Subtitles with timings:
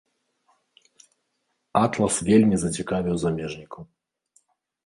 [1.83, 3.81] Атлас вельмі зацікавіў замежнікаў.